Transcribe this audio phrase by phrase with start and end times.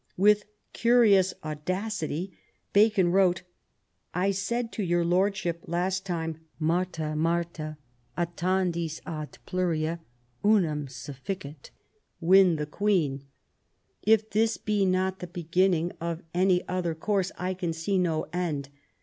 [0.17, 2.35] With curious audacity
[2.73, 3.43] Bacon wrote:"
[4.25, 6.39] I said to your Lordship last time,'
[6.71, 7.77] Martha, Martha,
[8.17, 9.99] attendis ad pluria,
[10.43, 11.69] unum sufficit,'
[12.19, 13.25] win the Queen.
[14.01, 18.69] If this be not the beginning, of any other course I can see no end.